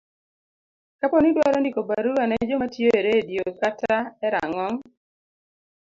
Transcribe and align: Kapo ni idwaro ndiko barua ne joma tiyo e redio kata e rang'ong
Kapo 0.99 1.17
ni 1.19 1.29
idwaro 1.31 1.57
ndiko 1.59 1.81
barua 1.89 2.23
ne 2.27 2.37
joma 2.49 2.65
tiyo 2.73 2.89
e 2.99 3.01
redio 3.07 3.43
kata 3.61 3.95
e 4.25 4.27
rang'ong 4.33 4.77